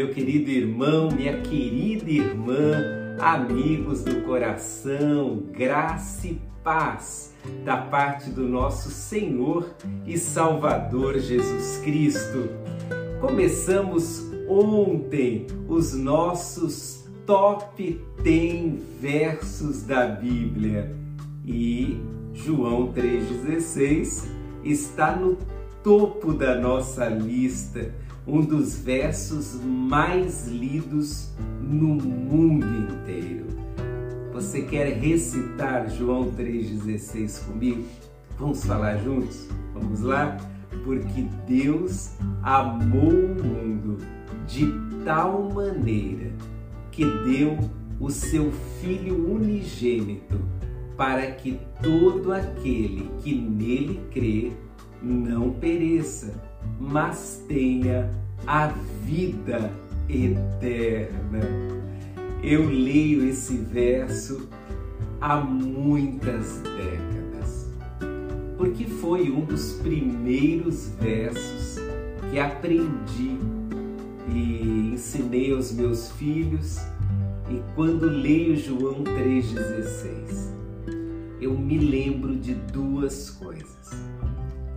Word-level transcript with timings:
Meu 0.00 0.08
querido 0.08 0.50
irmão, 0.50 1.10
minha 1.10 1.42
querida 1.42 2.10
irmã, 2.10 2.72
amigos 3.18 4.02
do 4.02 4.22
coração, 4.22 5.42
graça 5.52 6.26
e 6.26 6.40
paz 6.64 7.34
da 7.66 7.76
parte 7.76 8.30
do 8.30 8.48
nosso 8.48 8.88
Senhor 8.88 9.68
e 10.06 10.16
Salvador 10.16 11.18
Jesus 11.18 11.82
Cristo. 11.84 12.48
Começamos 13.20 14.24
ontem 14.48 15.46
os 15.68 15.92
nossos 15.92 17.04
top 17.26 18.02
10 18.22 18.82
versos 18.98 19.82
da 19.82 20.06
Bíblia 20.06 20.96
e 21.44 22.00
João 22.32 22.90
3,16 22.94 24.24
está 24.64 25.14
no 25.14 25.36
topo 25.82 26.32
da 26.32 26.58
nossa 26.58 27.06
lista 27.06 27.92
um 28.26 28.40
dos 28.42 28.78
versos 28.78 29.58
mais 29.64 30.46
lidos 30.46 31.30
no 31.60 31.94
mundo 31.94 32.66
inteiro. 32.92 33.46
Você 34.32 34.62
quer 34.62 34.98
recitar 34.98 35.90
João 35.90 36.30
3,16 36.32 37.44
comigo? 37.46 37.84
Vamos 38.38 38.64
falar 38.64 38.96
juntos? 38.98 39.48
Vamos 39.74 40.00
lá? 40.02 40.36
Porque 40.84 41.26
Deus 41.46 42.12
amou 42.42 43.10
o 43.10 43.44
mundo 43.44 43.98
de 44.46 44.72
tal 45.04 45.50
maneira 45.50 46.32
que 46.90 47.04
deu 47.04 47.58
o 47.98 48.10
seu 48.10 48.50
Filho 48.80 49.30
unigênito 49.30 50.40
para 50.96 51.30
que 51.32 51.60
todo 51.82 52.32
aquele 52.32 53.10
que 53.22 53.34
nele 53.34 54.00
crê 54.10 54.52
não 55.02 55.50
pereça, 55.50 56.34
mas 56.78 57.44
tenha 57.48 58.10
a 58.46 58.68
vida 59.04 59.72
eterna. 60.08 61.40
Eu 62.42 62.66
leio 62.66 63.28
esse 63.28 63.56
verso 63.56 64.48
há 65.20 65.36
muitas 65.36 66.60
décadas, 66.60 67.70
porque 68.56 68.86
foi 68.86 69.30
um 69.30 69.44
dos 69.44 69.74
primeiros 69.74 70.88
versos 71.00 71.78
que 72.30 72.38
aprendi 72.38 73.38
e 74.32 74.92
ensinei 74.94 75.52
aos 75.52 75.72
meus 75.72 76.10
filhos. 76.12 76.78
E 77.50 77.60
quando 77.74 78.06
leio 78.06 78.56
João 78.56 79.02
3,16, 79.02 80.50
eu 81.40 81.58
me 81.58 81.78
lembro 81.78 82.36
de 82.36 82.54
duas 82.54 83.30
coisas. 83.30 84.09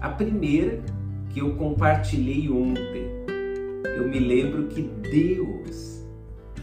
A 0.00 0.08
primeira 0.10 0.82
que 1.30 1.40
eu 1.40 1.56
compartilhei 1.56 2.50
ontem, 2.50 3.06
eu 3.96 4.06
me 4.08 4.18
lembro 4.18 4.66
que 4.66 4.82
Deus 4.82 6.04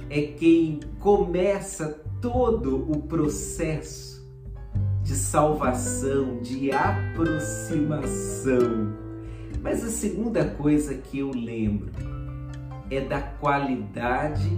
é 0.09 0.21
quem 0.21 0.81
começa 0.99 2.03
todo 2.21 2.91
o 2.91 3.01
processo 3.01 4.21
de 5.01 5.15
salvação, 5.15 6.37
de 6.41 6.71
aproximação. 6.71 8.93
Mas 9.61 9.83
a 9.83 9.89
segunda 9.89 10.45
coisa 10.45 10.93
que 10.93 11.17
eu 11.19 11.31
lembro 11.31 11.91
é 12.91 13.01
da 13.01 13.19
qualidade 13.19 14.51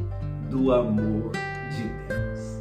do 0.50 0.74
amor 0.74 1.32
de 1.32 1.84
Deus. 2.08 2.60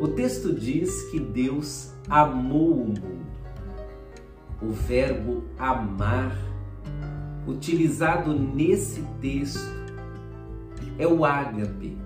O 0.00 0.08
texto 0.08 0.54
diz 0.54 1.10
que 1.10 1.20
Deus 1.20 1.92
amou 2.08 2.72
o 2.72 2.86
mundo 2.86 3.15
o 4.60 4.70
verbo 4.70 5.44
amar, 5.58 6.36
utilizado 7.46 8.32
nesse 8.32 9.02
texto, 9.20 9.74
é 10.98 11.06
o 11.06 11.24
ágape, 11.24 11.96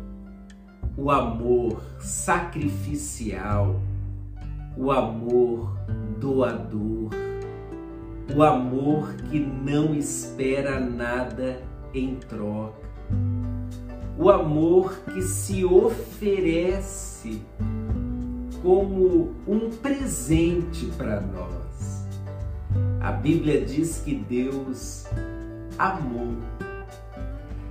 o 0.96 1.10
amor 1.10 1.80
sacrificial, 2.00 3.80
o 4.76 4.90
amor 4.90 5.76
doador, 6.18 7.10
o 8.34 8.42
amor 8.42 9.14
que 9.30 9.38
não 9.38 9.94
espera 9.94 10.80
nada 10.80 11.62
em 11.94 12.16
troca, 12.16 12.88
o 14.18 14.28
amor 14.28 15.00
que 15.12 15.22
se 15.22 15.64
oferece 15.64 17.40
como 18.60 19.34
um 19.46 19.70
presente 19.70 20.86
para 20.98 21.20
nós 21.20 21.99
a 23.00 23.12
Bíblia 23.12 23.64
diz 23.64 24.02
que 24.04 24.14
Deus 24.14 25.04
amou. 25.78 26.36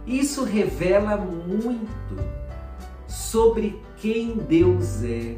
Isso 0.05 0.43
revela 0.43 1.17
muito 1.17 2.15
sobre 3.07 3.79
quem 3.97 4.37
Deus 4.37 5.03
é. 5.03 5.37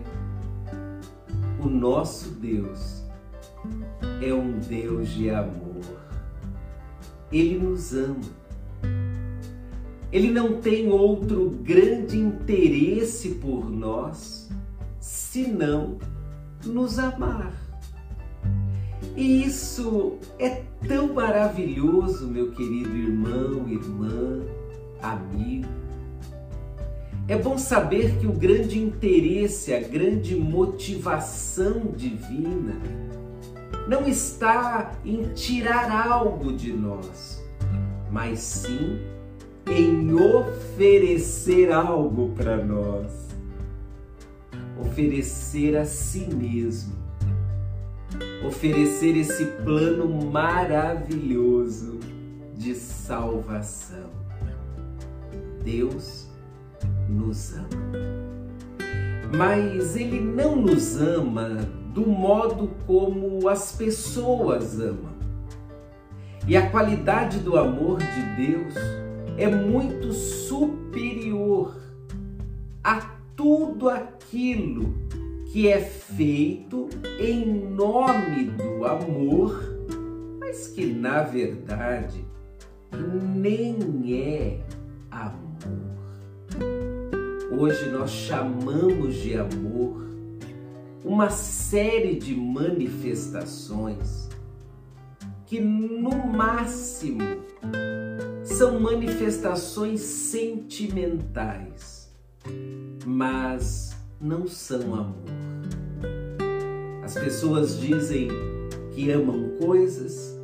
O 1.59 1.67
nosso 1.67 2.29
Deus 2.29 3.03
é 4.21 4.33
um 4.33 4.59
Deus 4.59 5.09
de 5.09 5.29
amor. 5.29 5.81
Ele 7.31 7.59
nos 7.59 7.93
ama. 7.93 8.41
Ele 10.11 10.31
não 10.31 10.59
tem 10.59 10.89
outro 10.89 11.49
grande 11.63 12.17
interesse 12.17 13.35
por 13.35 13.69
nós 13.69 14.49
senão 14.99 15.97
nos 16.65 16.99
amar. 16.99 17.53
E 19.15 19.43
isso 19.43 20.17
é 20.39 20.63
tão 20.87 21.13
maravilhoso, 21.13 22.27
meu 22.27 22.51
querido 22.51 22.95
irmão, 22.95 23.67
irmã, 23.67 24.41
amigo. 25.01 25.67
É 27.27 27.37
bom 27.37 27.57
saber 27.57 28.17
que 28.17 28.25
o 28.25 28.31
grande 28.31 28.79
interesse, 28.79 29.73
a 29.73 29.79
grande 29.79 30.35
motivação 30.35 31.91
divina 31.95 32.75
não 33.87 34.07
está 34.07 34.93
em 35.05 35.33
tirar 35.33 35.91
algo 36.07 36.53
de 36.53 36.71
nós, 36.71 37.43
mas 38.11 38.39
sim 38.39 38.99
em 39.69 40.13
oferecer 40.13 41.71
algo 41.71 42.29
para 42.35 42.57
nós. 42.63 43.29
Oferecer 44.79 45.77
a 45.77 45.85
si 45.85 46.27
mesmo 46.33 47.00
oferecer 48.45 49.17
esse 49.17 49.45
plano 49.63 50.07
maravilhoso 50.31 51.99
de 52.55 52.75
salvação. 52.75 54.09
Deus 55.63 56.27
nos 57.07 57.53
ama. 57.53 57.67
Mas 59.35 59.95
Ele 59.95 60.19
não 60.19 60.55
nos 60.55 60.99
ama 60.99 61.59
do 61.93 62.07
modo 62.07 62.69
como 62.85 63.47
as 63.47 63.73
pessoas 63.73 64.79
amam. 64.79 65.11
E 66.47 66.57
a 66.57 66.69
qualidade 66.69 67.39
do 67.39 67.57
amor 67.57 67.99
de 67.99 68.47
Deus 68.47 68.73
é 69.37 69.47
muito 69.47 70.11
superior 70.11 71.79
a 72.83 73.01
tudo 73.35 73.89
aquilo 73.89 74.93
que 75.51 75.67
é 75.67 75.81
feito 75.81 76.87
em 77.19 77.45
nome 77.45 78.45
do 78.45 78.85
amor, 78.85 79.61
mas 80.39 80.69
que 80.69 80.85
na 80.85 81.23
verdade 81.23 82.23
nem 83.35 84.17
é 84.17 84.61
amor. 85.09 85.97
Hoje 87.51 87.89
nós 87.89 88.11
chamamos 88.11 89.15
de 89.15 89.35
amor 89.35 90.09
uma 91.03 91.29
série 91.29 92.15
de 92.15 92.33
manifestações 92.33 94.29
que 95.45 95.59
no 95.59 96.27
máximo 96.27 97.19
são 98.45 98.79
manifestações 98.79 99.99
sentimentais, 99.99 102.09
mas 103.05 103.91
não 104.21 104.47
são 104.47 104.93
amor. 104.93 105.40
As 107.11 107.19
pessoas 107.19 107.77
dizem 107.77 108.29
que 108.91 109.11
amam 109.11 109.49
coisas, 109.59 110.39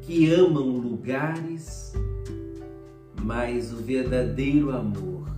que 0.00 0.28
amam 0.34 0.78
lugares, 0.78 1.92
mas 3.22 3.72
o 3.72 3.76
verdadeiro 3.76 4.76
amor, 4.76 5.28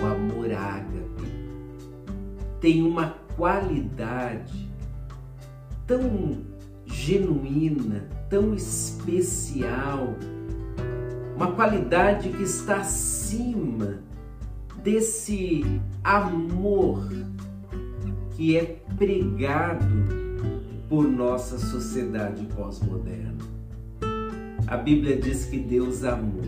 o 0.00 0.04
amor 0.04 0.52
ágape, 0.52 1.26
tem 2.60 2.84
uma 2.84 3.16
qualidade 3.36 4.70
tão 5.88 6.44
genuína, 6.86 8.08
tão 8.28 8.54
especial, 8.54 10.14
uma 11.34 11.50
qualidade 11.50 12.28
que 12.28 12.44
está 12.44 12.76
acima 12.76 13.98
desse 14.84 15.64
amor 16.04 17.08
que 18.40 18.56
é 18.56 18.80
pregado 18.96 19.84
por 20.88 21.06
nossa 21.06 21.58
sociedade 21.58 22.46
pós-moderna. 22.56 23.36
A 24.66 24.78
Bíblia 24.78 25.18
diz 25.20 25.44
que 25.44 25.58
Deus 25.58 26.04
amou, 26.04 26.40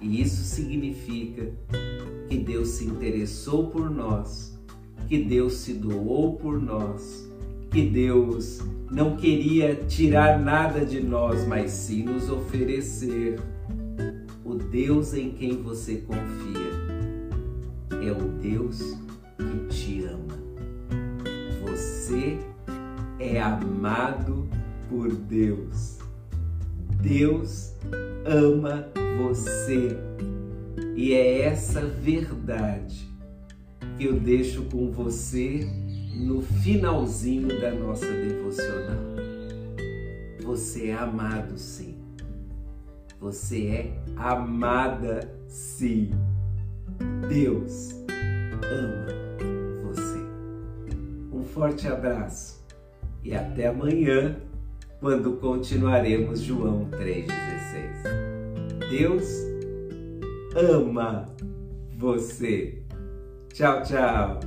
e 0.00 0.20
isso 0.20 0.42
significa 0.42 1.52
que 2.28 2.36
Deus 2.36 2.70
se 2.70 2.84
interessou 2.84 3.68
por 3.68 3.88
nós, 3.88 4.60
que 5.06 5.22
Deus 5.22 5.52
se 5.58 5.74
doou 5.74 6.34
por 6.34 6.60
nós, 6.60 7.30
que 7.70 7.86
Deus 7.86 8.60
não 8.90 9.16
queria 9.16 9.76
tirar 9.76 10.36
nada 10.36 10.84
de 10.84 11.00
nós, 11.00 11.46
mas 11.46 11.70
sim 11.70 12.02
nos 12.02 12.28
oferecer 12.28 13.38
o 14.44 14.56
Deus 14.56 15.14
em 15.14 15.30
quem 15.30 15.62
você 15.62 15.98
confia. 15.98 16.70
É 18.04 18.10
o 18.10 18.32
Deus 18.40 18.98
que 19.38 19.68
te 19.68 20.04
ama. 20.06 20.39
Você 22.10 22.40
é 23.20 23.40
amado 23.40 24.48
por 24.88 25.14
Deus. 25.14 26.00
Deus 27.00 27.72
ama 28.26 28.88
você. 29.16 29.96
E 30.96 31.12
é 31.12 31.42
essa 31.42 31.82
verdade 31.82 33.08
que 33.96 34.06
eu 34.06 34.14
deixo 34.14 34.64
com 34.64 34.90
você 34.90 35.64
no 36.16 36.42
finalzinho 36.42 37.60
da 37.60 37.70
nossa 37.70 38.06
devocional. 38.06 38.98
Você 40.42 40.88
é 40.88 40.94
amado 40.94 41.56
sim. 41.56 41.94
Você 43.20 43.66
é 43.68 44.02
amada 44.16 45.32
sim. 45.46 46.10
Deus 47.28 47.94
ama 48.64 49.29
forte 51.50 51.86
abraço 51.88 52.60
e 53.22 53.34
até 53.34 53.66
amanhã, 53.66 54.36
quando 54.98 55.36
continuaremos 55.36 56.40
João 56.40 56.88
3,16. 56.90 58.88
Deus 58.90 59.24
ama 60.56 61.26
você. 61.96 62.82
Tchau, 63.52 63.82
tchau. 63.82 64.40